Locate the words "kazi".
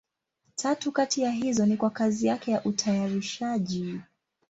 1.89-2.27